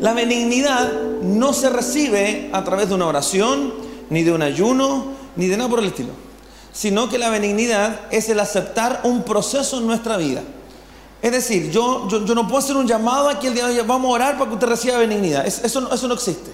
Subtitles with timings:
[0.00, 3.74] La benignidad no se recibe a través de una oración,
[4.10, 6.10] ni de un ayuno, ni de nada por el estilo,
[6.72, 10.42] sino que la benignidad es el aceptar un proceso en nuestra vida.
[11.22, 14.10] Es decir, yo, yo, no puedo hacer un llamado aquí el día de hoy, vamos
[14.10, 15.46] a orar para que usted reciba benignidad.
[15.46, 16.52] Eso, eso no existe.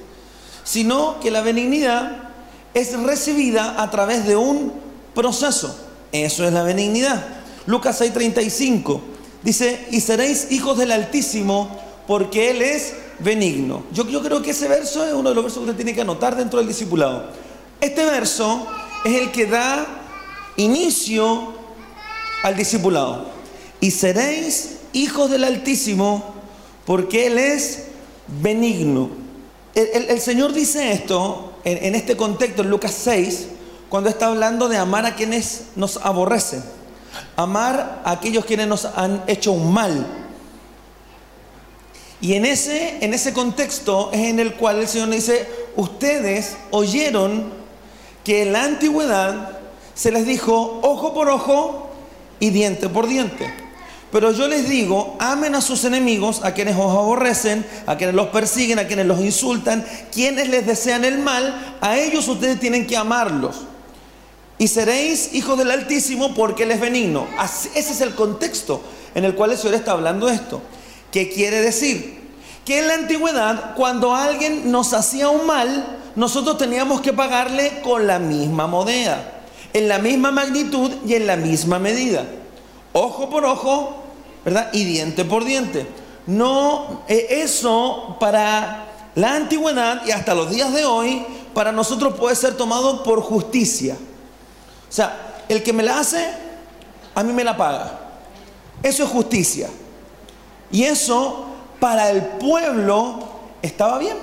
[0.65, 2.31] Sino que la benignidad
[2.73, 4.73] es recibida a través de un
[5.15, 5.77] proceso.
[6.13, 7.23] Eso es la benignidad.
[7.67, 9.01] Lucas 6:35
[9.43, 11.69] dice, y seréis hijos del Altísimo
[12.07, 13.85] porque Él es benigno.
[13.93, 16.01] Yo, yo creo que ese verso es uno de los versos que usted tiene que
[16.03, 17.27] anotar dentro del discipulado.
[17.81, 18.67] Este verso
[19.05, 19.87] es el que da
[20.57, 21.53] inicio
[22.43, 23.27] al discipulado.
[23.81, 26.35] Y seréis hijos del Altísimo
[26.85, 27.85] porque Él es
[28.41, 29.11] benigno.
[29.75, 33.49] El, Señor dice esto en, en este contexto, en Lucas 6,
[33.89, 36.63] cuando está hablando de amar a quienes nos aborrecen,
[37.37, 40.22] amar a aquellos quienes nos han hecho un mal.
[42.23, 47.53] Y en ese, en ese contexto es en el cual el Señor dice, ustedes oyeron
[48.23, 49.59] que en la antigüedad
[49.95, 51.91] se les dijo ojo por ojo
[52.39, 53.53] y diente por diente.
[54.13, 58.29] Pero yo les digo, amen a sus enemigos, a quienes os aborrecen, a quienes los
[58.29, 62.97] persiguen, a quienes los insultan, quienes les desean el mal, a ellos ustedes tienen que
[62.97, 63.63] amarlos.
[64.59, 67.27] Y seréis hijos del Altísimo porque Él es benigno.
[67.75, 68.81] ese es el contexto
[69.17, 70.63] en el cual el Señor está hablando esto.
[71.13, 72.21] ¿Qué quiere decir?
[72.65, 78.07] Que en la antigüedad, cuando alguien nos hacía un mal, nosotros teníamos que pagarle con
[78.07, 82.25] la misma moneda, en la misma magnitud y en la misma medida.
[82.93, 84.05] Ojo por ojo,
[84.45, 84.71] ¿verdad?
[84.73, 85.87] Y diente por diente.
[86.27, 92.37] No, eh, eso para la antigüedad y hasta los días de hoy, para nosotros puede
[92.37, 93.97] ser tomado por justicia.
[94.89, 96.27] O sea, el que me la hace,
[97.15, 97.99] a mí me la paga.
[98.83, 99.69] Eso es justicia.
[100.73, 101.45] Y eso
[101.79, 103.19] para el pueblo
[103.61, 104.17] estaba bien.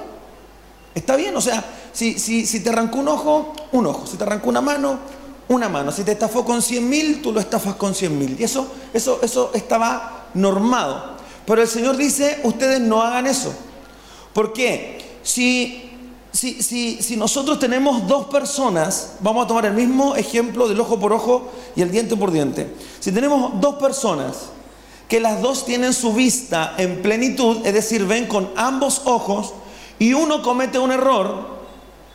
[0.95, 4.07] Está bien, o sea, si, te arrancó un ojo, un ojo.
[4.07, 4.97] Si te arrancó una mano,
[5.47, 5.91] una mano.
[5.91, 8.35] Si te estafó con 100 mil, tú lo estafas con 100 mil.
[8.39, 11.17] Y eso, eso, eso estaba normado.
[11.45, 13.53] Pero el Señor dice, ustedes no hagan eso.
[14.33, 15.19] ¿Por qué?
[15.21, 15.91] Si,
[16.31, 20.99] si, si, si nosotros tenemos dos personas, vamos a tomar el mismo ejemplo del ojo
[20.99, 22.73] por ojo y el diente por diente.
[22.99, 24.49] Si tenemos dos personas
[25.09, 29.53] que las dos tienen su vista en plenitud, es decir, ven con ambos ojos,
[29.97, 31.59] y uno comete un error,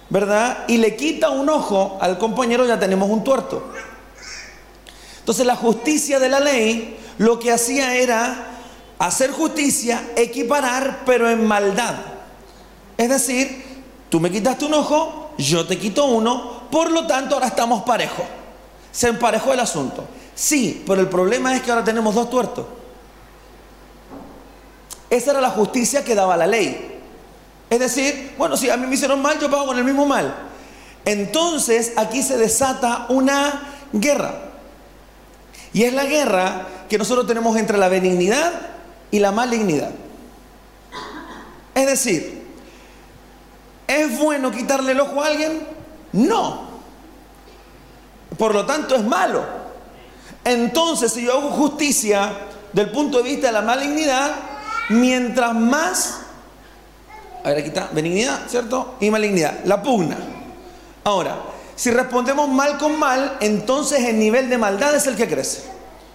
[0.09, 0.65] ¿verdad?
[0.69, 3.65] Y le quita un ojo al compañero, ya tenemos un tuerto.
[5.19, 8.53] Entonces la justicia de la ley lo que hacía era
[8.99, 11.97] hacer justicia, equiparar, pero en maldad.
[12.97, 13.65] Es decir,
[14.09, 18.25] tú me quitaste un ojo, yo te quito uno, por lo tanto ahora estamos parejos.
[18.93, 20.05] Se emparejó el asunto.
[20.35, 22.67] Sí, pero el problema es que ahora tenemos dos tuertos.
[25.15, 26.99] Esa era la justicia que daba la ley.
[27.71, 30.35] Es decir, bueno, si a mí me hicieron mal, yo pago con el mismo mal.
[31.05, 34.35] Entonces aquí se desata una guerra.
[35.73, 38.55] Y es la guerra que nosotros tenemos entre la benignidad
[39.13, 39.93] y la malignidad.
[41.77, 42.43] Es decir,
[43.87, 45.65] ¿es bueno quitarle el ojo a alguien?
[46.11, 46.71] No.
[48.37, 49.45] Por lo tanto, es malo.
[50.43, 52.33] Entonces, si yo hago justicia
[52.73, 54.54] del punto de vista de la malignidad,
[54.91, 56.25] mientras más
[57.45, 58.95] a ver, aquí está, benignidad, ¿cierto?
[59.01, 60.17] Y malignidad, la pugna.
[61.05, 61.43] Ahora,
[61.77, 65.63] si respondemos mal con mal, entonces el nivel de maldad es el que crece.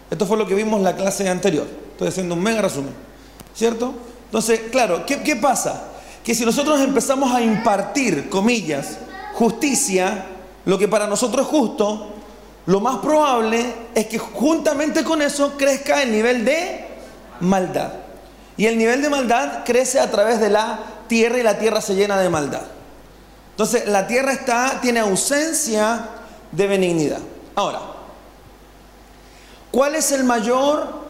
[0.09, 1.67] Esto fue lo que vimos en la clase anterior.
[1.91, 2.95] Estoy haciendo un mega resumen,
[3.53, 3.93] ¿cierto?
[4.25, 5.83] Entonces, claro, ¿qué, qué pasa?
[6.23, 8.97] Que si nosotros empezamos a impartir, comillas,
[9.33, 10.25] justicia,
[10.65, 12.07] lo que para nosotros es justo,
[12.65, 16.87] lo más probable es que juntamente con eso crezca el nivel de
[17.41, 18.08] maldad.
[18.59, 21.95] Y el nivel de maldad crece a través de la tierra y la tierra se
[21.95, 22.63] llena de maldad.
[23.51, 26.09] Entonces, la tierra está, tiene ausencia
[26.51, 27.21] de benignidad.
[27.55, 27.79] Ahora,
[29.71, 31.05] ¿cuál es el mayor,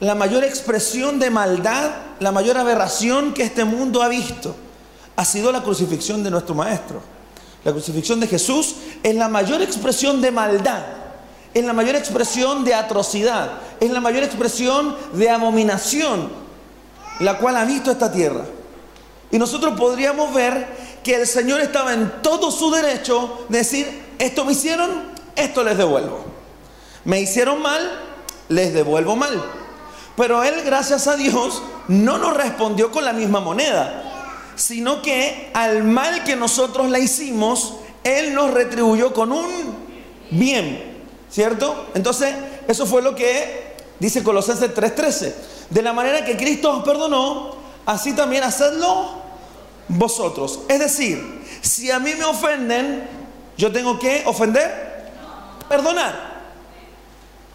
[0.00, 4.56] la mayor expresión de maldad, la mayor aberración que este mundo ha visto?
[5.16, 7.02] Ha sido la crucifixión de nuestro Maestro.
[7.62, 10.82] La crucifixión de Jesús es la mayor expresión de maldad,
[11.52, 13.50] es la mayor expresión de atrocidad,
[13.80, 16.45] es la mayor expresión de abominación,
[17.20, 18.44] la cual ha visto esta tierra.
[19.30, 20.66] Y nosotros podríamos ver
[21.02, 24.90] que el Señor estaba en todo su derecho de decir, esto me hicieron,
[25.34, 26.24] esto les devuelvo.
[27.04, 28.00] Me hicieron mal,
[28.48, 29.42] les devuelvo mal.
[30.16, 34.02] Pero Él, gracias a Dios, no nos respondió con la misma moneda,
[34.56, 39.76] sino que al mal que nosotros le hicimos, Él nos retribuyó con un
[40.30, 41.86] bien, ¿cierto?
[41.94, 42.34] Entonces,
[42.66, 45.34] eso fue lo que dice Colosenses 3:13.
[45.70, 49.22] De la manera que Cristo os perdonó, así también hacedlo
[49.88, 50.60] vosotros.
[50.68, 53.08] Es decir, si a mí me ofenden,
[53.56, 55.10] yo tengo que ofender,
[55.68, 56.36] perdonar.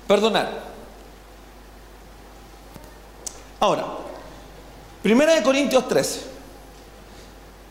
[0.08, 0.72] Perdonar.
[3.60, 3.86] Ahora,
[5.02, 6.22] Primera de Corintios 13.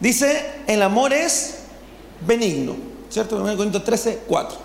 [0.00, 1.60] Dice, el amor es
[2.22, 2.76] benigno.
[3.08, 3.36] ¿Cierto?
[3.36, 4.58] Primera de Corintios 13, 4.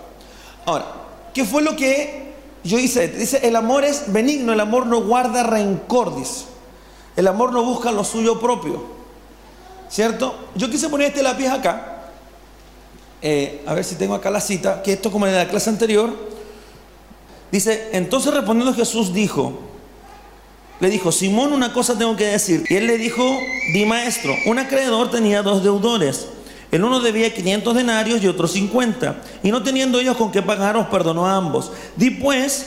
[0.64, 0.86] Ahora,
[1.32, 2.25] ¿qué fue lo que
[2.66, 3.08] yo hice?
[3.08, 6.44] Dice, el amor es benigno, el amor no guarda rencor, dice.
[7.16, 8.84] El amor no busca lo suyo propio.
[9.88, 10.34] ¿Cierto?
[10.54, 12.10] Yo quise poner este lápiz acá.
[13.22, 16.14] Eh, a ver si tengo acá la cita, que esto como en la clase anterior.
[17.50, 19.52] Dice, entonces respondiendo Jesús dijo,
[20.80, 22.64] le dijo, Simón, una cosa tengo que decir.
[22.68, 23.24] Y él le dijo,
[23.72, 26.28] di maestro, un acreedor tenía dos deudores.
[26.70, 29.16] El uno debía 500 denarios y otro 50.
[29.42, 31.70] Y no teniendo ellos con qué pagar, os perdonó a ambos.
[31.96, 32.66] Di pues,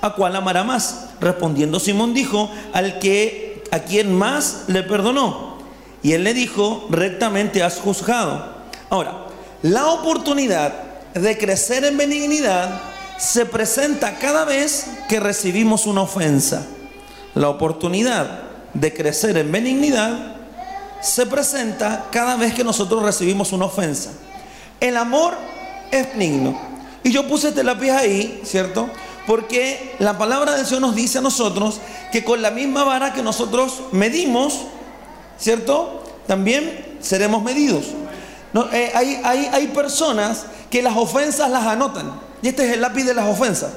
[0.00, 1.10] ¿a cuál amará más?
[1.20, 5.56] Respondiendo Simón dijo, al que a quien más le perdonó.
[6.02, 8.54] Y él le dijo, rectamente has juzgado.
[8.90, 9.26] Ahora,
[9.62, 10.72] la oportunidad
[11.14, 12.80] de crecer en benignidad
[13.18, 16.66] se presenta cada vez que recibimos una ofensa.
[17.34, 18.42] La oportunidad
[18.74, 20.35] de crecer en benignidad
[21.06, 24.10] se presenta cada vez que nosotros recibimos una ofensa.
[24.80, 25.34] El amor
[25.92, 26.58] es benigno.
[27.04, 28.90] Y yo puse este lápiz ahí, ¿cierto?
[29.26, 31.80] Porque la palabra de Dios nos dice a nosotros
[32.10, 34.62] que con la misma vara que nosotros medimos,
[35.38, 36.02] ¿cierto?
[36.26, 37.84] También seremos medidos.
[38.72, 42.20] Eh, hay, hay, hay personas que las ofensas las anotan.
[42.42, 43.70] Y este es el lápiz de las ofensas.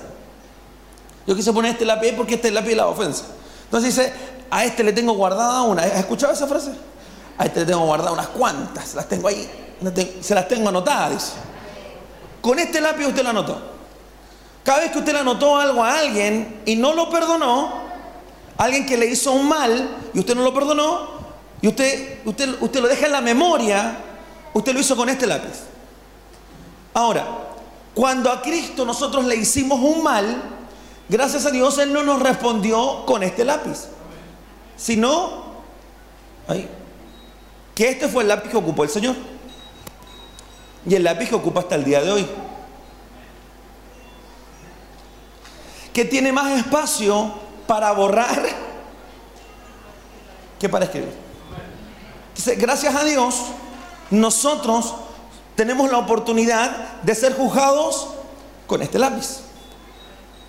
[1.28, 3.26] Yo quise poner este lápiz porque este es el lápiz de las ofensas.
[3.66, 4.14] Entonces dice,
[4.50, 5.84] a este le tengo guardada una.
[5.84, 6.89] ¿Has escuchado esa frase?
[7.40, 8.94] A este le tengo guardada unas cuantas.
[8.94, 9.50] Las tengo ahí.
[10.22, 11.32] Se las tengo anotadas, dice.
[12.42, 13.60] Con este lápiz usted lo anotó.
[14.64, 17.72] Cada vez que usted le anotó algo a alguien y no lo perdonó,
[18.58, 21.20] alguien que le hizo un mal y usted no lo perdonó,
[21.62, 23.98] y usted, usted, usted lo deja en la memoria,
[24.54, 25.62] usted lo hizo con este lápiz.
[26.94, 27.26] Ahora,
[27.94, 30.42] cuando a Cristo nosotros le hicimos un mal,
[31.08, 33.88] gracias a Dios Él no nos respondió con este lápiz,
[34.78, 35.46] sino
[36.48, 36.70] ahí,
[37.80, 39.16] que este fue el lápiz que ocupó el Señor.
[40.86, 42.28] Y el lápiz que ocupa hasta el día de hoy.
[45.94, 47.32] Que tiene más espacio
[47.68, 48.44] para borrar
[50.60, 51.14] que para escribir.
[52.58, 53.44] gracias a Dios,
[54.12, 54.96] nosotros
[55.56, 58.10] tenemos la oportunidad de ser juzgados
[58.68, 59.40] con este lápiz.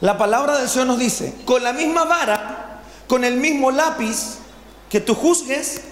[0.00, 4.38] La palabra del Señor nos dice, con la misma vara, con el mismo lápiz
[4.88, 5.89] que tú juzgues,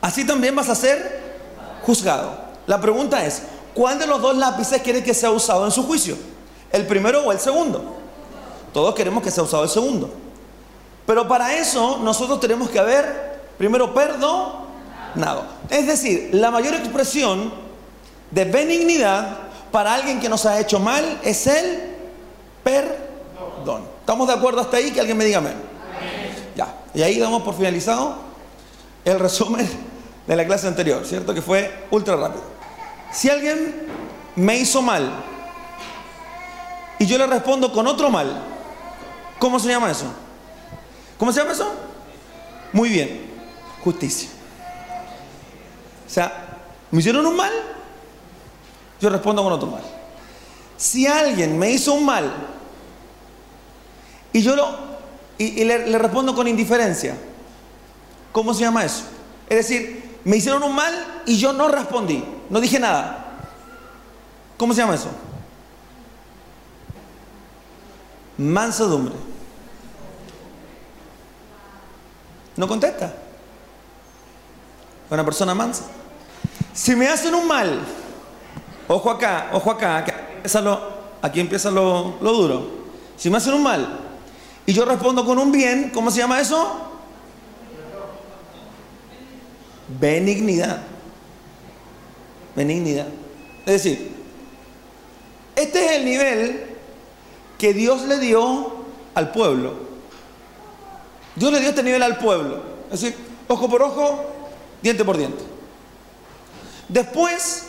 [0.00, 1.22] así también vas a ser
[1.82, 2.46] juzgado.
[2.66, 3.42] La pregunta es,
[3.74, 6.16] ¿cuál de los dos lápices quiere que sea usado en su juicio?
[6.72, 7.96] ¿El primero o el segundo?
[8.72, 10.10] Todos queremos que sea usado el segundo.
[11.06, 15.44] Pero para eso nosotros tenemos que haber primero perdonado.
[15.70, 17.52] Es decir, la mayor expresión
[18.30, 19.38] de benignidad
[19.70, 21.94] para alguien que nos ha hecho mal es el
[22.64, 23.82] perdón.
[24.00, 24.90] ¿Estamos de acuerdo hasta ahí?
[24.90, 25.54] Que alguien me diga amén.
[26.56, 28.25] Ya, y ahí damos por finalizado
[29.06, 29.66] el resumen
[30.26, 31.32] de la clase anterior, ¿cierto?
[31.32, 32.42] Que fue ultra rápido.
[33.12, 33.86] Si alguien
[34.34, 35.10] me hizo mal
[36.98, 38.42] y yo le respondo con otro mal,
[39.38, 40.06] ¿cómo se llama eso?
[41.18, 41.72] ¿Cómo se llama eso?
[42.72, 43.30] Muy bien,
[43.84, 44.28] justicia.
[46.04, 46.58] O sea,
[46.90, 47.52] me hicieron un mal,
[49.00, 49.82] yo respondo con otro mal.
[50.76, 52.32] Si alguien me hizo un mal
[54.32, 54.68] y yo lo,
[55.38, 57.16] y, le, le respondo con indiferencia,
[58.36, 59.04] ¿cómo se llama eso?
[59.48, 63.38] Es decir, me hicieron un mal y yo no respondí, no dije nada.
[64.58, 65.08] ¿Cómo se llama eso?
[68.36, 69.14] Mansedumbre.
[72.58, 73.14] No contesta.
[75.08, 75.84] Una persona mansa.
[76.74, 77.80] Si me hacen un mal
[78.86, 80.04] Ojo acá, ojo acá,
[81.22, 82.68] aquí empieza lo, duro.
[83.16, 83.98] Si me hacen un mal
[84.66, 86.95] y yo respondo con un bien, ¿cómo se llama eso?
[89.88, 90.82] Benignidad.
[92.54, 93.06] Benignidad.
[93.66, 94.12] Es decir,
[95.54, 96.64] este es el nivel
[97.58, 98.72] que Dios le dio
[99.14, 99.74] al pueblo.
[101.34, 102.62] Dios le dio este nivel al pueblo.
[102.92, 103.16] Es decir,
[103.48, 104.24] ojo por ojo,
[104.82, 105.44] diente por diente.
[106.88, 107.64] Después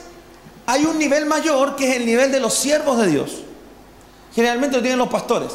[0.66, 3.44] hay un nivel mayor que es el nivel de los siervos de Dios.
[4.36, 5.52] Generalmente lo tienen los pastores.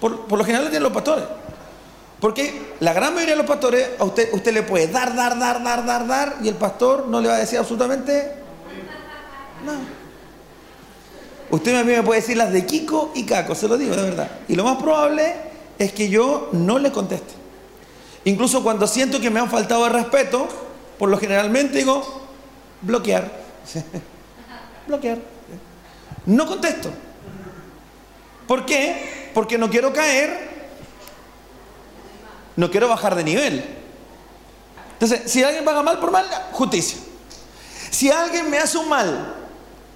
[0.00, 1.24] Por, lo general lo tienen los pastores.
[2.20, 5.62] Porque la gran mayoría de los pastores, a usted, usted le puede dar, dar, dar,
[5.62, 8.32] dar, dar, dar, y el pastor no le va a decir absolutamente
[9.64, 9.78] nada.
[11.50, 14.02] Usted a mí me puede decir las de Kiko y Caco, se lo digo de
[14.02, 14.30] verdad.
[14.48, 15.34] Y lo más probable
[15.78, 17.34] es que yo no le conteste.
[18.24, 20.48] Incluso cuando siento que me han faltado el respeto,
[20.98, 22.26] por lo generalmente digo,
[22.82, 23.30] bloquear.
[24.86, 25.18] bloquear.
[26.26, 26.90] No contesto.
[28.46, 29.30] ¿Por qué?
[29.32, 30.47] Porque no quiero caer,
[32.58, 33.64] no quiero bajar de nivel.
[34.94, 36.98] Entonces, si alguien paga mal por mal, justicia.
[37.88, 39.32] Si alguien me hace un mal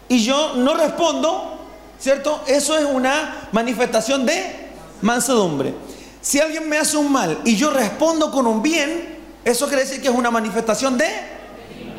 [0.08, 1.58] y yo no respondo,
[1.98, 2.40] ¿cierto?
[2.46, 4.68] Eso es una manifestación de
[5.00, 5.74] mansedumbre.
[6.20, 10.00] Si alguien me hace un mal y yo respondo con un bien, eso quiere decir
[10.00, 11.08] que es una manifestación de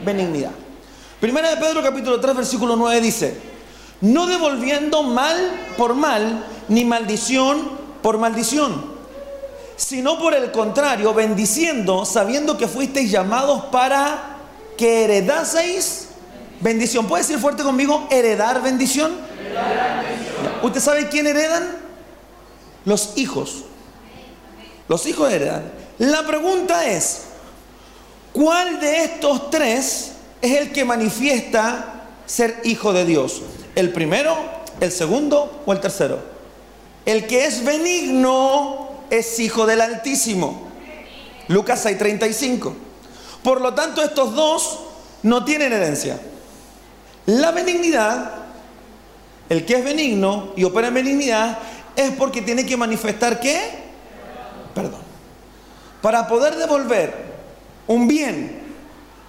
[0.06, 0.52] benignidad.
[1.20, 3.38] Primera de Pedro capítulo 3 versículo 9 dice,
[4.00, 5.36] no devolviendo mal
[5.76, 7.70] por mal, ni maldición
[8.02, 8.93] por maldición,
[9.76, 14.38] sino por el contrario, bendiciendo, sabiendo que fuisteis llamados para
[14.78, 16.08] que heredaseis
[16.60, 17.08] bendición.
[17.08, 19.14] ¿Puede decir fuerte conmigo, heredar bendición?
[19.40, 20.54] Heredar bendición.
[20.62, 21.78] ¿Usted sabe quién heredan?
[22.86, 23.64] Los hijos.
[24.88, 25.64] Los hijos heredan.
[26.00, 27.24] La pregunta es,
[28.32, 33.42] ¿cuál de estos tres es el que manifiesta ser hijo de Dios?
[33.76, 34.36] ¿El primero,
[34.80, 36.20] el segundo o el tercero?
[37.06, 40.70] El que es benigno es hijo del Altísimo.
[41.48, 42.74] Lucas 6:35.
[43.44, 44.80] Por lo tanto, estos dos
[45.22, 46.20] no tienen herencia.
[47.28, 48.32] La benignidad,
[49.50, 51.60] el que es benigno y opera en benignidad,
[51.96, 53.60] es porque tiene que manifestar qué?
[54.74, 55.02] Perdón.
[56.02, 57.14] Para poder devolver
[57.86, 58.64] un bien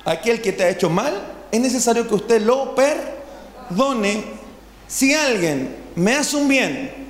[0.04, 1.12] a aquel que te ha hecho mal,
[1.52, 4.24] es necesario que usted lo perdone.
[4.88, 7.03] Si alguien me hace un bien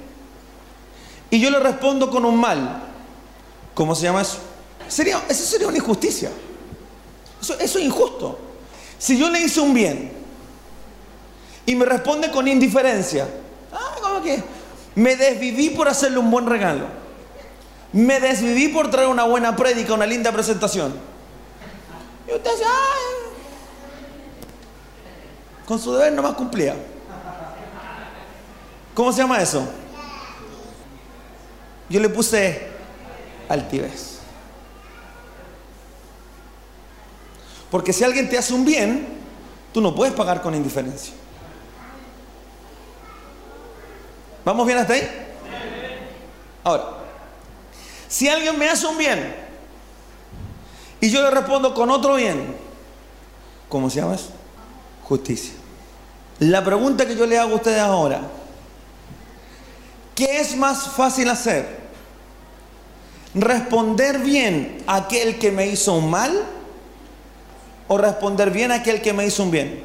[1.35, 2.81] y yo le respondo con un mal,
[3.75, 4.39] ¿cómo se llama eso?
[4.87, 6.31] Sería, eso sería una injusticia.
[7.41, 8.39] Eso, es injusto.
[8.97, 10.13] Si yo le hice un bien
[11.67, 13.27] y me responde con indiferencia,
[13.73, 14.45] ah, ¿cómo que?
[14.95, 16.87] Me desviví por hacerle un buen regalo.
[17.93, 20.95] Me desviví por traer una buena prédica, una linda presentación.
[22.29, 23.33] Y usted dice, ay,
[25.67, 26.77] con su deber nomás cumplía.
[28.95, 29.69] ¿Cómo se llama eso?
[31.95, 32.61] Yo le puse
[33.49, 34.19] altivez.
[37.71, 39.07] Porque si alguien te hace un bien,
[39.73, 41.15] tú no puedes pagar con indiferencia.
[44.45, 45.09] ¿Vamos bien hasta ahí?
[46.65, 46.85] Ahora,
[48.09, 49.33] si alguien me hace un bien
[51.01, 52.57] y yo le respondo con otro bien,
[53.69, 54.31] ¿cómo se llama eso?
[55.05, 55.53] Justicia.
[56.41, 58.21] La pregunta que yo le hago a ustedes ahora,
[60.17, 61.84] ¿qué es más fácil hacer?
[63.35, 66.33] ¿Responder bien a aquel que me hizo un mal
[67.89, 69.85] o responder bien a aquel que me hizo un bien?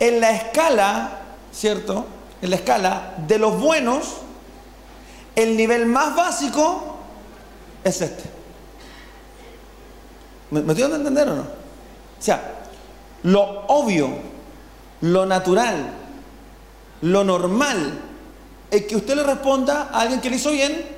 [0.00, 1.20] En la escala,
[1.52, 2.06] ¿cierto?
[2.42, 4.14] En la escala de los buenos,
[5.36, 6.96] el nivel más básico
[7.84, 8.24] es este.
[10.50, 11.42] ¿Me, me estoy dando a entender o no?
[11.42, 12.42] O sea,
[13.22, 14.10] lo obvio,
[15.02, 15.92] lo natural,
[17.00, 18.00] lo normal
[18.72, 20.93] es que usted le responda a alguien que le hizo bien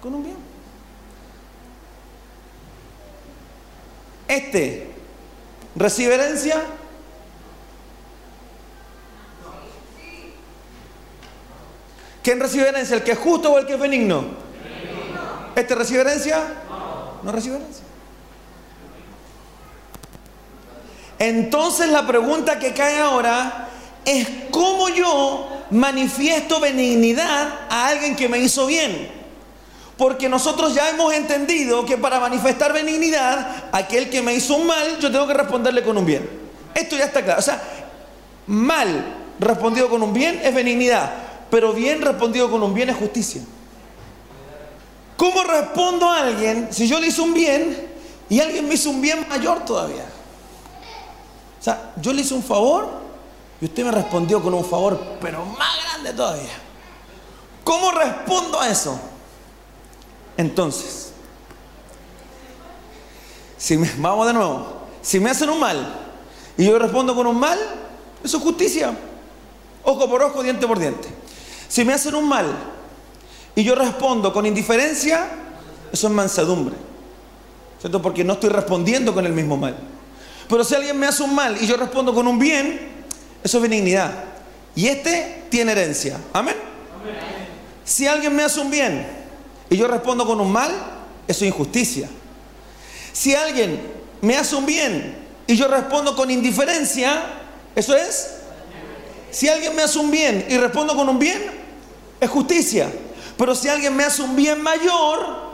[0.00, 0.36] con un bien.
[4.28, 4.90] Este
[5.74, 6.62] recibe herencia.
[12.22, 12.96] ¿Quién recibe herencia?
[12.96, 14.24] ¿El que es justo o el que es benigno?
[15.56, 16.42] ¿Este recibe herencia?
[17.22, 17.84] No recibe herencia.
[21.18, 23.68] Entonces la pregunta que cae ahora
[24.04, 29.19] es cómo yo manifiesto benignidad a alguien que me hizo bien.
[30.00, 34.98] Porque nosotros ya hemos entendido que para manifestar benignidad, aquel que me hizo un mal,
[34.98, 36.26] yo tengo que responderle con un bien.
[36.74, 37.38] Esto ya está claro.
[37.38, 37.60] O sea,
[38.46, 41.12] mal respondido con un bien es benignidad,
[41.50, 43.42] pero bien respondido con un bien es justicia.
[45.18, 47.88] ¿Cómo respondo a alguien si yo le hice un bien
[48.30, 50.06] y alguien me hizo un bien mayor todavía?
[51.60, 52.88] O sea, yo le hice un favor
[53.60, 56.58] y usted me respondió con un favor, pero más grande todavía.
[57.62, 58.98] ¿Cómo respondo a eso?
[60.40, 61.12] Entonces,
[63.58, 66.00] si me, vamos de nuevo, si me hacen un mal
[66.56, 67.58] y yo respondo con un mal,
[68.24, 68.96] eso es justicia.
[69.84, 71.08] Ojo por ojo, diente por diente.
[71.68, 72.46] Si me hacen un mal
[73.54, 75.28] y yo respondo con indiferencia,
[75.92, 76.74] eso es mansedumbre.
[77.78, 78.00] ¿Cierto?
[78.00, 79.76] Porque no estoy respondiendo con el mismo mal.
[80.48, 82.80] Pero si alguien me hace un mal y yo respondo con un bien,
[83.44, 84.24] eso es benignidad.
[84.74, 86.18] Y este tiene herencia.
[86.32, 86.56] Amén.
[87.84, 89.19] Si alguien me hace un bien
[89.70, 90.70] y yo respondo con un mal,
[91.26, 92.08] eso es injusticia.
[93.12, 93.80] Si alguien
[94.20, 97.22] me hace un bien y yo respondo con indiferencia,
[97.74, 98.32] eso es.
[99.30, 101.42] Si alguien me hace un bien y respondo con un bien,
[102.20, 102.92] es justicia.
[103.38, 105.50] Pero si alguien me hace un bien mayor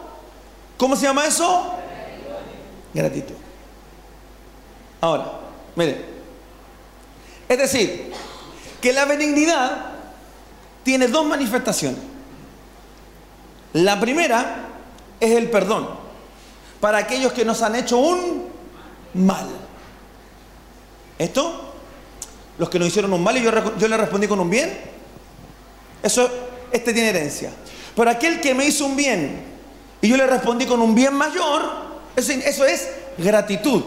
[0.76, 1.72] ¿Cómo se llama eso?
[2.92, 3.34] Gratitud.
[5.00, 5.32] Ahora,
[5.74, 6.16] mire.
[7.48, 8.12] Es decir,
[8.80, 9.92] que la benignidad
[10.82, 12.00] tiene dos manifestaciones.
[13.76, 14.68] La primera
[15.20, 15.86] es el perdón
[16.80, 18.46] para aquellos que nos han hecho un
[19.12, 19.46] mal.
[21.18, 21.74] ¿Esto?
[22.56, 24.78] Los que nos hicieron un mal y yo, le respondí con un bien.
[26.02, 26.26] Eso,
[26.72, 27.52] este tiene herencia.
[27.94, 29.44] Pero aquel que me hizo un bien
[30.00, 31.62] y yo le respondí con un bien mayor,
[32.16, 33.82] eso, es gratitud.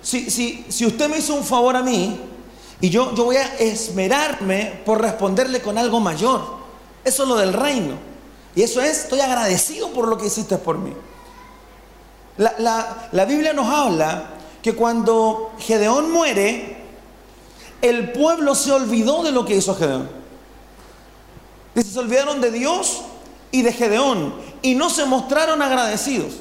[0.00, 2.18] Si, si, si, usted me hizo un favor a mí
[2.80, 6.56] y yo, yo voy a esmerarme por responderle con algo mayor.
[7.04, 8.08] Eso es lo del reino.
[8.58, 10.92] Y eso es, estoy agradecido por lo que hiciste por mí.
[12.38, 16.76] La, la, la Biblia nos habla que cuando Gedeón muere,
[17.80, 20.10] el pueblo se olvidó de lo que hizo Gedeón.
[21.72, 23.02] Dice, se olvidaron de Dios
[23.52, 26.32] y de Gedeón y no se mostraron agradecidos.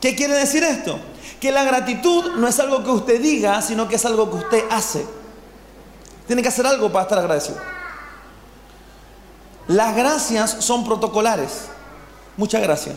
[0.00, 0.98] ¿Qué quiere decir esto?
[1.40, 4.64] Que la gratitud no es algo que usted diga, sino que es algo que usted
[4.70, 5.04] hace.
[6.26, 7.73] Tiene que hacer algo para estar agradecido.
[9.68, 11.66] Las gracias son protocolares.
[12.36, 12.96] Muchas gracias.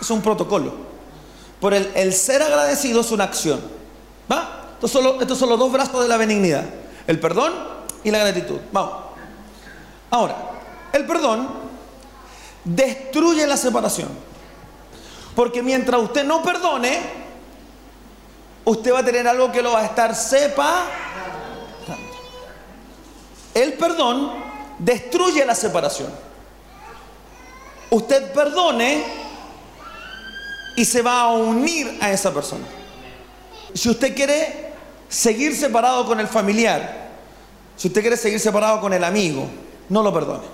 [0.00, 0.72] Es un protocolo.
[1.60, 3.60] Por el, el ser agradecido es una acción.
[4.30, 4.60] ¿Va?
[4.74, 6.64] Estos son, los, dos brazos de la benignidad.
[7.06, 7.52] El perdón
[8.02, 8.58] y la gratitud.
[8.72, 8.92] Vamos.
[10.10, 10.36] Ahora,
[10.92, 11.48] el perdón
[12.64, 14.08] destruye la separación.
[15.34, 16.98] Porque mientras usted no perdone,
[18.64, 20.90] usted va a tener algo que lo va a estar separando.
[23.52, 24.32] El perdón
[24.80, 26.10] destruye la separación.
[27.90, 29.04] Usted perdone
[30.76, 32.64] y se va a unir a esa persona.
[33.74, 34.72] Si usted quiere
[35.08, 37.10] seguir separado con el familiar,
[37.76, 39.48] si usted quiere seguir separado con el amigo,
[39.88, 40.44] no lo perdone.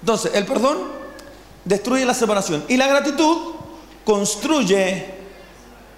[0.00, 0.78] Entonces, el perdón
[1.64, 3.54] destruye la separación y la gratitud
[4.04, 5.06] construye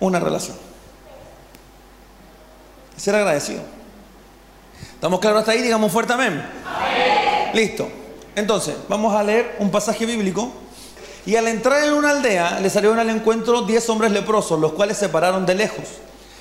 [0.00, 0.56] una relación.
[2.96, 3.62] Ser agradecido.
[4.94, 5.62] ¿Estamos claros hasta ahí?
[5.62, 6.44] Digamos fuerte amén.
[7.52, 7.88] Listo.
[8.34, 10.50] Entonces, vamos a leer un pasaje bíblico.
[11.26, 14.98] Y al entrar en una aldea, le salieron al encuentro diez hombres leprosos, los cuales
[14.98, 15.84] se pararon de lejos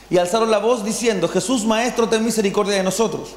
[0.09, 3.29] y alzaron la voz diciendo, Jesús Maestro, ten misericordia de nosotros.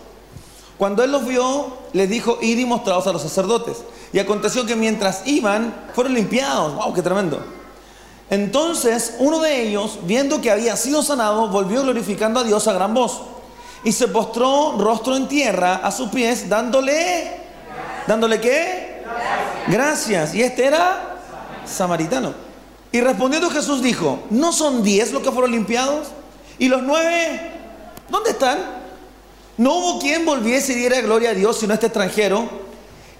[0.76, 3.78] Cuando él los vio, les dijo, id y mostraos a los sacerdotes.
[4.12, 6.74] Y aconteció que mientras iban, fueron limpiados.
[6.74, 7.42] ¡Wow, qué tremendo!
[8.28, 12.92] Entonces uno de ellos, viendo que había sido sanado, volvió glorificando a Dios a gran
[12.92, 13.22] voz.
[13.86, 17.30] Y se postró rostro en tierra a sus pies, dándole...
[18.08, 19.04] ¿Dándole qué?
[19.68, 20.34] Gracias.
[20.34, 21.18] Y este era
[21.64, 22.34] samaritano.
[22.90, 26.08] Y respondiendo Jesús dijo, ¿no son diez los que fueron limpiados?
[26.58, 27.52] ¿Y los nueve?
[28.08, 28.58] ¿Dónde están?
[29.56, 32.48] No hubo quien volviese y diera gloria a Dios sino este extranjero.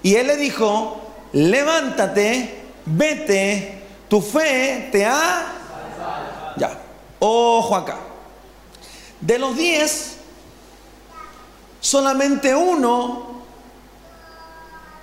[0.03, 0.99] Y él le dijo,
[1.31, 5.45] levántate, vete, tu fe te ha...
[6.57, 6.77] Ya,
[7.19, 7.99] ojo acá.
[9.21, 10.16] De los diez,
[11.87, 13.27] solamente uno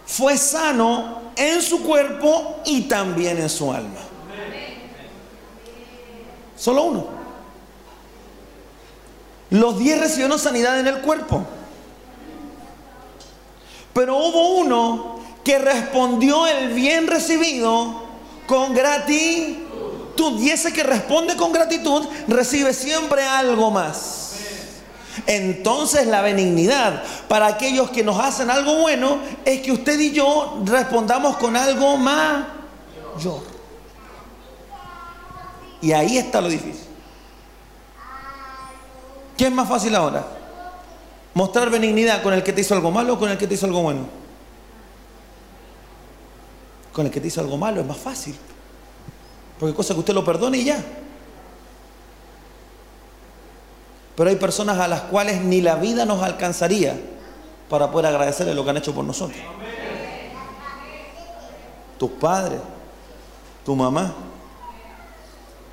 [0.05, 4.01] fue sano en su cuerpo y también en su alma.
[6.55, 7.07] Solo uno.
[9.49, 11.43] Los diez recibieron sanidad en el cuerpo.
[13.95, 18.03] Pero hubo uno que respondió el bien recibido
[18.47, 20.39] con gratitud.
[20.39, 24.24] Y ese que responde con gratitud recibe siempre algo más.
[25.27, 30.61] Entonces la benignidad para aquellos que nos hacen algo bueno es que usted y yo
[30.65, 33.43] respondamos con algo mayor.
[35.81, 36.87] Y ahí está lo difícil.
[39.37, 40.25] ¿Qué es más fácil ahora?
[41.35, 43.67] ¿Mostrar benignidad con el que te hizo algo malo o con el que te hizo
[43.67, 44.07] algo bueno?
[46.93, 48.37] Con el que te hizo algo malo es más fácil.
[49.59, 50.83] Porque cosa que usted lo perdone y ya.
[54.17, 56.99] Pero hay personas a las cuales ni la vida nos alcanzaría
[57.69, 59.39] para poder agradecerle lo que han hecho por nosotros.
[61.99, 62.61] Tus padres,
[63.65, 64.15] tu mamá,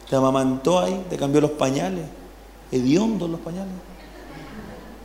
[0.10, 2.06] te amamantó ahí, te cambió los pañales,
[2.72, 3.74] hediondos los pañales.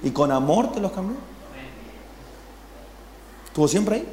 [0.03, 1.17] Y con amor te los cambió.
[3.47, 4.09] Estuvo siempre ahí.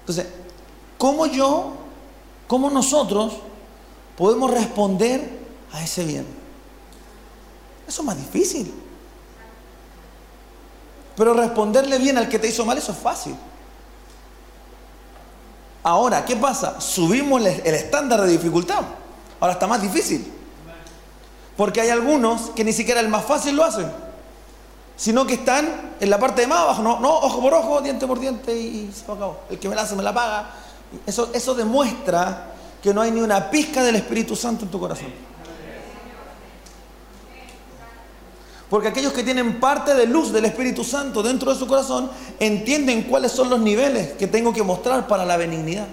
[0.00, 0.26] Entonces,
[0.98, 1.72] ¿cómo yo,
[2.46, 3.34] cómo nosotros
[4.16, 5.38] podemos responder
[5.72, 6.39] a ese bien?
[7.90, 8.72] Eso es más difícil.
[11.16, 13.34] Pero responderle bien al que te hizo mal, eso es fácil.
[15.82, 16.80] Ahora, ¿qué pasa?
[16.80, 18.84] Subimos el estándar de dificultad.
[19.40, 20.32] Ahora está más difícil.
[21.56, 23.90] Porque hay algunos que ni siquiera el más fácil lo hacen,
[24.94, 28.06] sino que están en la parte de más abajo, no, no, ojo por ojo, diente
[28.06, 29.40] por diente y se acabó.
[29.50, 30.48] El que me la hace me la paga,
[31.06, 35.29] Eso, eso demuestra que no hay ni una pizca del Espíritu Santo en tu corazón.
[38.70, 43.02] Porque aquellos que tienen parte de luz del Espíritu Santo dentro de su corazón entienden
[43.02, 45.88] cuáles son los niveles que tengo que mostrar para la benignidad.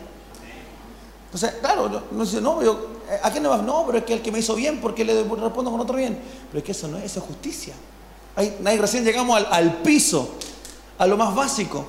[1.25, 3.63] Entonces, claro, no dice, no, yo, ¿a quién le vas?
[3.63, 6.19] No, pero es que el que me hizo bien, porque le respondo con otro bien?
[6.49, 7.73] Pero es que eso no es, eso es justicia.
[8.35, 10.35] Ahí, ahí recién llegamos al, al piso,
[10.99, 11.83] a lo más básico,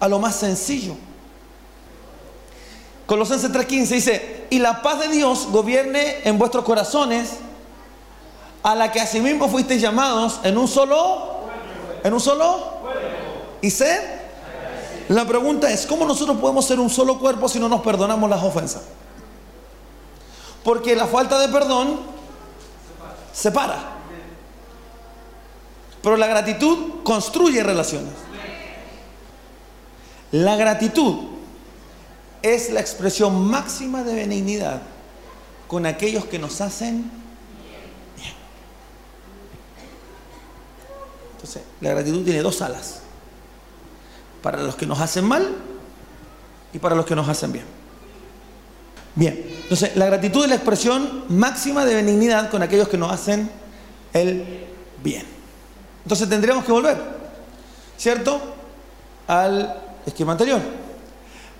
[0.00, 0.96] a lo más sencillo.
[3.06, 7.30] Colosenses 3:15 dice, y la paz de Dios gobierne en vuestros corazones,
[8.64, 11.42] a la que asimismo fuisteis llamados en un solo,
[12.02, 12.80] en un solo,
[13.60, 14.00] y sed.
[15.10, 18.42] La pregunta es, ¿cómo nosotros podemos ser un solo cuerpo si no nos perdonamos las
[18.42, 18.82] ofensas?
[20.64, 22.00] Porque la falta de perdón
[23.34, 23.96] separa.
[26.02, 28.14] Pero la gratitud construye relaciones.
[30.32, 31.16] La gratitud
[32.40, 34.80] es la expresión máxima de benignidad
[35.68, 37.23] con aquellos que nos hacen
[41.44, 43.00] Entonces, la gratitud tiene dos alas.
[44.42, 45.46] Para los que nos hacen mal
[46.72, 47.66] y para los que nos hacen bien.
[49.14, 53.50] Bien, entonces la gratitud es la expresión máxima de benignidad con aquellos que nos hacen
[54.14, 54.64] el
[55.02, 55.26] bien.
[56.04, 56.96] Entonces tendríamos que volver,
[57.98, 58.40] ¿cierto?
[59.28, 60.62] Al esquema anterior.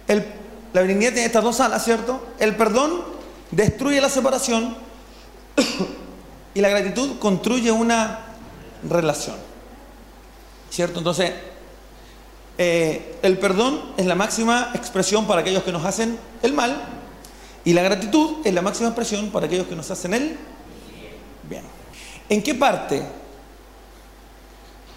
[0.08, 2.28] la benignidad tiene estas dos alas, ¿cierto?
[2.38, 3.02] El perdón
[3.50, 4.78] destruye la separación
[6.54, 8.20] y la gratitud construye una
[8.88, 9.53] relación.
[10.74, 10.98] ¿Cierto?
[10.98, 11.32] Entonces,
[12.58, 16.82] eh, el perdón es la máxima expresión para aquellos que nos hacen el mal
[17.64, 20.36] y la gratitud es la máxima expresión para aquellos que nos hacen el
[21.48, 21.62] bien.
[22.28, 23.06] ¿En qué parte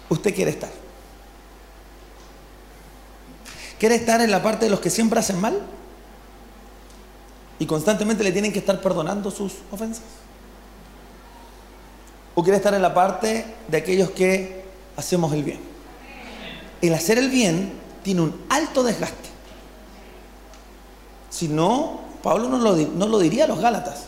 [0.08, 0.70] usted quiere estar?
[3.78, 5.62] ¿Quiere estar en la parte de los que siempre hacen mal?
[7.60, 10.02] Y constantemente le tienen que estar perdonando sus ofensas.
[12.34, 14.66] ¿O quiere estar en la parte de aquellos que
[14.98, 15.60] hacemos el bien?
[16.82, 19.28] El hacer el bien tiene un alto desgaste.
[21.30, 24.06] Si no, Pablo no lo, diría a los Gálatas.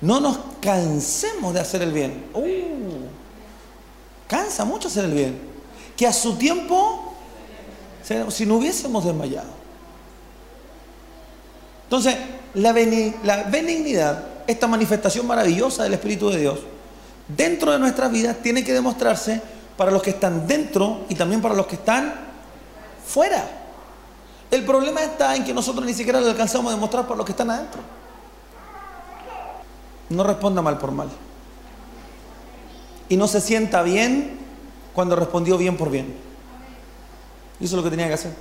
[0.00, 2.24] No nos cansemos de hacer el bien.
[2.34, 3.06] Uh,
[4.26, 5.38] cansa mucho hacer el bien.
[5.96, 7.14] Que a su tiempo
[8.30, 9.48] si no hubiésemos desmayado.
[11.84, 12.16] Entonces,
[12.54, 16.60] la, benignidad, esta manifestación maravillosa del Espíritu de Dios,
[17.28, 19.40] dentro de nuestras vidas tiene que demostrarse
[19.76, 22.14] para los que están dentro y también para los que están
[23.06, 23.44] fuera.
[24.50, 27.32] El problema está en que nosotros ni siquiera lo alcanzamos a demostrar para los que
[27.32, 27.80] están adentro.
[30.08, 31.08] No responda mal por mal.
[33.08, 34.38] Y no se sienta bien
[34.94, 36.14] cuando respondió bien por bien.
[37.60, 38.34] Eso es lo que tenía que hacer.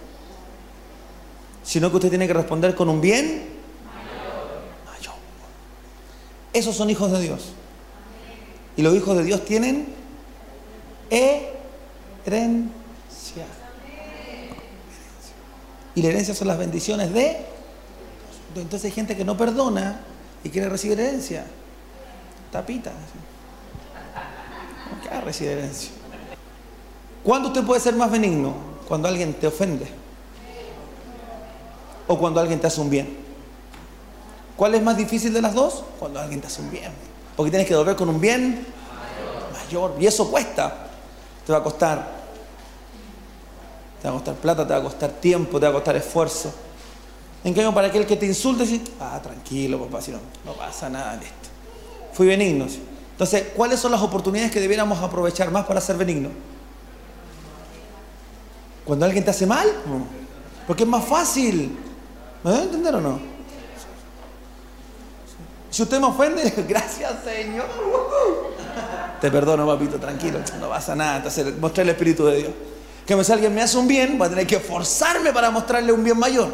[1.63, 3.49] Sino que usted tiene que responder con un bien
[4.85, 5.15] mayor.
[6.53, 7.53] Esos son hijos de Dios.
[8.77, 10.04] Y los hijos de Dios tienen
[11.09, 12.71] herencia.
[15.95, 17.37] Y la herencia son las bendiciones de...
[18.55, 20.01] Entonces hay gente que no perdona
[20.43, 21.45] y quiere recibir herencia.
[22.51, 22.91] Tapita.
[24.89, 25.91] ¿Cómo que herencia?
[27.23, 28.53] ¿Cuándo usted puede ser más benigno?
[28.87, 29.87] Cuando alguien te ofende.
[32.07, 33.17] O cuando alguien te hace un bien.
[34.55, 35.83] ¿Cuál es más difícil de las dos?
[35.99, 36.91] Cuando alguien te hace un bien.
[37.35, 38.65] Porque tienes que devolver con un bien
[39.51, 39.95] mayor.
[39.99, 40.84] Y eso cuesta.
[41.45, 42.25] Te va a costar.
[44.01, 46.53] Te va a costar plata, te va a costar tiempo, te va a costar esfuerzo.
[47.43, 50.89] En cambio, para aquel que te insulte, dice, ah, tranquilo, papá, si no, no pasa
[50.89, 51.49] nada de esto.
[52.13, 52.65] Fui benigno.
[53.11, 56.31] Entonces, ¿cuáles son las oportunidades que debiéramos aprovechar más para ser benignos?
[58.83, 59.67] Cuando alguien te hace mal,
[60.67, 61.77] porque es más fácil.
[62.43, 63.19] ¿Me debe entender o no?
[65.69, 67.65] Si usted me ofende, gracias Señor.
[69.25, 71.17] Te perdono, papito, tranquilo, no pasa nada.
[71.17, 72.51] Entonces, mostrar el Espíritu de Dios.
[73.07, 76.03] Que si alguien me hace un bien, voy a tener que forzarme para mostrarle un
[76.03, 76.47] bien mayor.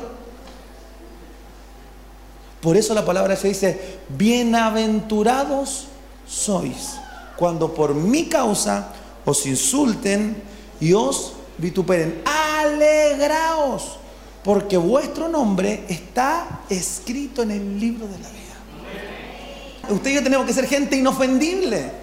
[2.62, 5.88] Por eso la palabra se dice, bienaventurados
[6.25, 6.95] sois
[7.36, 8.93] cuando por mi causa
[9.25, 10.41] os insulten
[10.79, 12.21] y os vituperen.
[12.23, 13.97] Alegraos,
[14.45, 19.93] porque vuestro nombre está escrito en el libro de la vida.
[19.93, 21.99] Usted y yo tenemos que ser gente inofendible.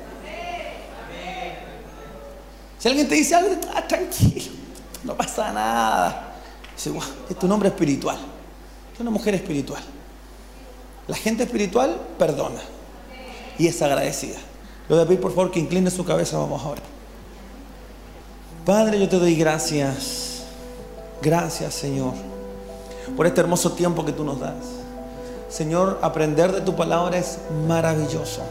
[2.79, 4.53] Si alguien te dice algo, ah, tranquilo,
[5.05, 6.35] no pasa nada.
[6.77, 6.93] Dice,
[7.29, 8.19] es tu nombre espiritual.
[8.95, 9.83] Es una mujer espiritual.
[11.09, 12.61] La gente espiritual perdona
[13.59, 14.39] y es agradecida.
[14.89, 16.83] Le voy a pedir por favor que incline su cabeza, vamos ahora.
[18.65, 20.43] Padre, yo te doy gracias.
[21.21, 22.15] Gracias, Señor.
[23.17, 24.55] por este hermoso tiempo que tú nos das.
[25.49, 28.43] Señor, aprender de tu palabra es maravilloso.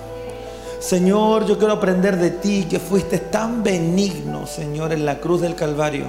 [0.79, 5.55] Señor, yo quiero aprender de ti que fuiste tan benigno, Señor, en la cruz del
[5.55, 6.05] Calvario,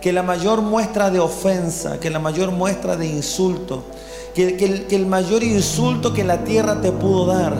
[0.00, 3.84] que la mayor muestra de ofensa, que la mayor muestra de insulto,
[4.34, 7.54] que, el, mayor insulto que la tierra te pudo dar,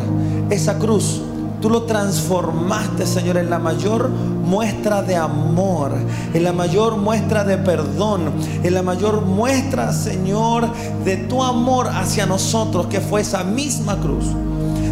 [0.51, 1.21] esa cruz,
[1.61, 5.93] Tú lo transformaste, Señor, en la mayor muestra de amor,
[6.35, 8.33] en la mayor muestra de perdón,
[8.65, 10.67] en la mayor muestra, Señor,
[11.05, 14.25] de tu amor hacia nosotros, que fue esa misma cruz.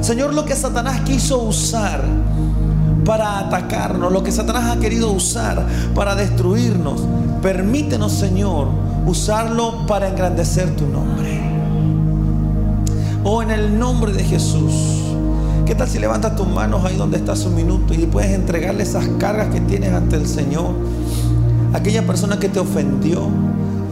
[0.00, 2.02] Señor, lo que Satanás quiso usar
[3.04, 7.02] para atacarnos, lo que Satanás ha querido usar para destruirnos,
[7.42, 8.68] permítenos, Señor,
[9.06, 11.40] usarlo para engrandecer tu nombre.
[13.24, 14.72] Oh, en el nombre de Jesús.
[15.66, 19.06] ¿Qué tal si levantas tus manos ahí donde estás un minuto y puedes entregarle esas
[19.18, 20.74] cargas que tienes ante el Señor?
[21.72, 23.28] Aquella persona que te ofendió,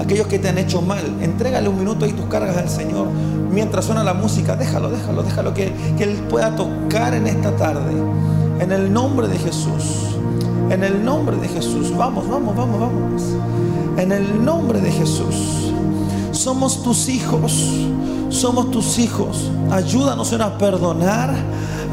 [0.00, 3.08] aquellos que te han hecho mal, entrégale un minuto ahí tus cargas al Señor.
[3.50, 7.92] Mientras suena la música, déjalo, déjalo, déjalo que, que Él pueda tocar en esta tarde.
[8.61, 10.16] En el nombre de Jesús.
[10.70, 11.96] En el nombre de Jesús.
[11.96, 13.22] Vamos, vamos, vamos, vamos.
[13.96, 15.72] En el nombre de Jesús.
[16.32, 17.88] Somos tus hijos.
[18.28, 19.50] Somos tus hijos.
[19.70, 21.34] Ayúdanos a perdonar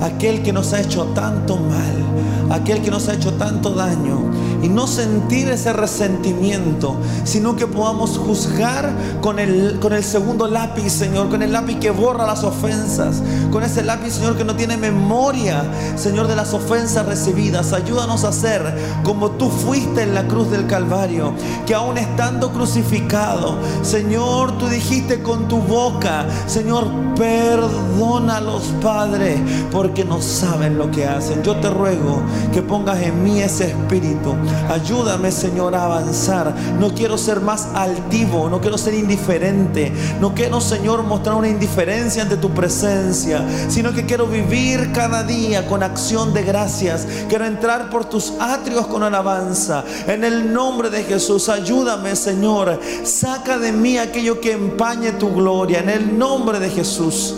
[0.02, 4.32] a aquel que nos ha hecho tanto mal, aquel que nos ha hecho tanto daño
[4.62, 8.92] y no sentir ese resentimiento, sino que podamos juzgar
[9.22, 13.64] con el, con el segundo lápiz, Señor, con el lápiz que borra las ofensas, con
[13.64, 15.64] ese lápiz, Señor, que no tiene memoria,
[15.96, 17.74] Señor, de las ofensas recibidas.
[17.74, 18.62] Ayúdanos a ser
[19.04, 21.34] como tú fuiste en la cruz del Calvario,
[21.66, 29.38] que aún estando crucificado, Señor, tú dijiste con tu boca, Señor, perdónalos, Padre,
[29.72, 31.44] porque no saben lo que hacen.
[31.44, 32.22] Yo te ruego
[32.54, 34.36] que pongas en mí ese espíritu
[34.70, 36.54] Ayúdame, Señor, a avanzar.
[36.80, 39.92] No quiero ser más altivo, no quiero ser indiferente.
[40.20, 45.68] No quiero, Señor, mostrar una indiferencia ante tu presencia, sino que quiero vivir cada día
[45.68, 47.08] con acción de gracias.
[47.30, 49.84] Quiero entrar por tus atrios con alabanza.
[50.08, 52.80] En el nombre de Jesús, ayúdame, Señor.
[53.04, 55.80] Saca de mí aquello que empañe tu gloria.
[55.80, 57.36] En el nombre de Jesús.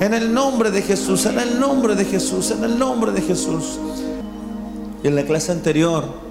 [0.00, 3.80] En el nombre de Jesús, en el nombre de Jesús, en el nombre de Jesús.
[5.02, 6.27] Y en la clase anterior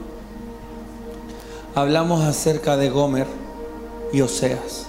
[1.78, 3.28] hablamos acerca de Gomer
[4.12, 4.88] y Oseas.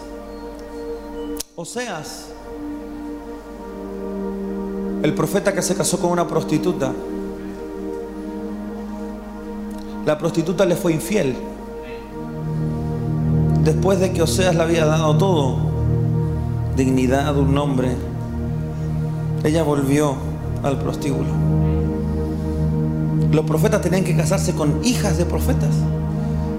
[1.55, 2.29] Oseas,
[5.03, 6.91] el profeta que se casó con una prostituta.
[10.07, 11.37] La prostituta le fue infiel.
[13.65, 15.59] Después de que Oseas le había dado todo,
[16.75, 17.95] dignidad, un nombre,
[19.45, 20.15] ella volvió
[20.63, 21.29] al prostíbulo.
[23.31, 25.75] Los profetas tenían que casarse con hijas de profetas.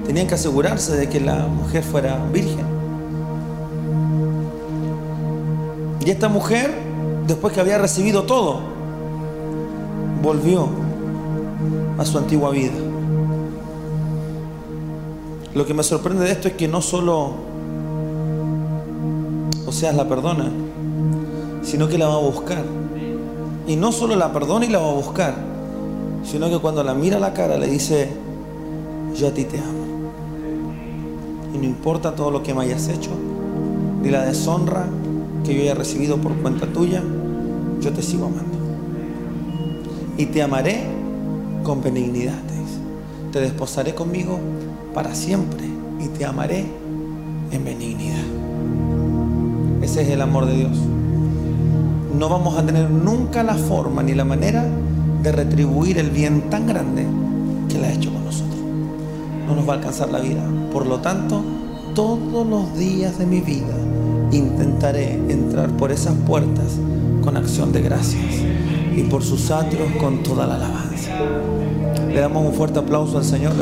[0.10, 2.66] Tenían que asegurarse de que la mujer fuera virgen.
[6.04, 6.74] Y esta mujer,
[7.28, 8.60] después que había recibido todo,
[10.24, 10.68] volvió
[12.00, 12.74] a su antigua vida.
[15.54, 17.34] Lo que me sorprende de esto es que no solo
[19.68, 20.50] Oseas la perdona,
[21.62, 22.64] sino que la va a buscar.
[23.68, 25.36] Y no solo la perdona y la va a buscar,
[26.24, 28.10] sino que cuando la mira a la cara le dice,
[29.16, 29.79] yo a ti te amo
[31.60, 33.12] no importa todo lo que me hayas hecho,
[34.02, 34.88] ni la deshonra
[35.44, 37.04] que yo haya recibido por cuenta tuya,
[37.82, 38.58] yo te sigo amando.
[40.18, 40.84] Y te amaré
[41.64, 42.50] con benignidad.
[43.32, 44.40] Te desposaré conmigo
[44.94, 45.68] para siempre
[46.00, 46.66] y te amaré
[47.52, 48.24] en benignidad.
[49.84, 50.78] Ese es el amor de Dios.
[52.18, 54.66] No vamos a tener nunca la forma ni la manera
[55.22, 57.06] de retribuir el bien tan grande
[57.70, 58.59] que Él ha hecho con nosotros.
[59.50, 60.44] No nos va a alcanzar la vida.
[60.72, 61.42] Por lo tanto,
[61.96, 63.74] todos los días de mi vida
[64.32, 66.78] intentaré entrar por esas puertas
[67.24, 68.36] con acción de gracias
[68.96, 71.12] y por sus atrios con toda la alabanza.
[72.08, 73.54] Le damos un fuerte aplauso al Señor.